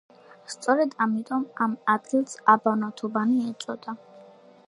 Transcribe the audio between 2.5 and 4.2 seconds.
აბანოთუბანი ეწოდა.